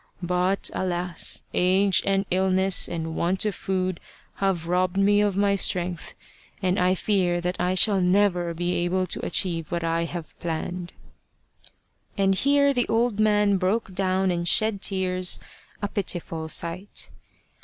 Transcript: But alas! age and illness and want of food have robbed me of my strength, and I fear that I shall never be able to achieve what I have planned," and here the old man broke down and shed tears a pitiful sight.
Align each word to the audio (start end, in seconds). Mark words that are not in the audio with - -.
But 0.23 0.71
alas! 0.73 1.43
age 1.53 2.01
and 2.07 2.25
illness 2.31 2.87
and 2.89 3.15
want 3.15 3.45
of 3.45 3.53
food 3.53 3.99
have 4.37 4.65
robbed 4.65 4.97
me 4.97 5.21
of 5.21 5.37
my 5.37 5.53
strength, 5.53 6.15
and 6.59 6.79
I 6.79 6.95
fear 6.95 7.39
that 7.39 7.61
I 7.61 7.75
shall 7.75 8.01
never 8.01 8.55
be 8.55 8.73
able 8.77 9.05
to 9.05 9.23
achieve 9.23 9.71
what 9.71 9.83
I 9.83 10.05
have 10.05 10.39
planned," 10.39 10.93
and 12.17 12.33
here 12.33 12.73
the 12.73 12.87
old 12.87 13.19
man 13.19 13.57
broke 13.57 13.93
down 13.93 14.31
and 14.31 14.47
shed 14.47 14.81
tears 14.81 15.39
a 15.83 15.87
pitiful 15.87 16.49
sight. 16.49 17.11